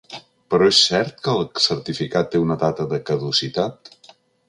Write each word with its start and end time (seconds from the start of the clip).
Però 0.53 0.69
és 0.69 0.79
cert 0.85 1.21
que 1.27 1.35
el 1.41 1.45
certificat 1.65 2.33
té 2.35 2.43
una 2.47 2.61
data 2.67 2.91
de 2.95 3.03
caducitat? 3.11 3.97